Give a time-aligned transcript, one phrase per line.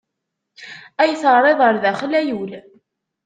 [1.01, 2.51] Ay terriḍ ar daxel a yul!